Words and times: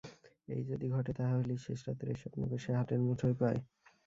এই 0.47 0.61
যদি 0.69 0.85
ঘটে 0.89 1.11
তাহা 1.17 1.33
হইলেই 1.35 1.63
শেষ 1.65 1.79
রাত্রের 1.87 2.17
স্বপ্নকে 2.21 2.57
সে 2.63 2.71
হাতের 2.77 2.99
মুঠায় 3.05 3.35
পায়। 3.39 3.59